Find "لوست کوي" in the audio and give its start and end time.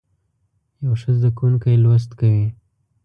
1.83-2.47